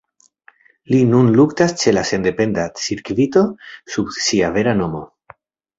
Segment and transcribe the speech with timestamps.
[0.93, 3.47] Li nun luktas ĉe la sendependa cirkvito
[3.95, 5.07] sub sia vera nomo.